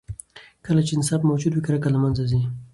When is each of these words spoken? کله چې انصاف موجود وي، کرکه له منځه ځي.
کله 0.65 0.81
چې 0.87 0.91
انصاف 0.95 1.21
موجود 1.29 1.51
وي، 1.53 1.61
کرکه 1.67 1.89
له 1.93 1.99
منځه 2.03 2.23
ځي. 2.31 2.41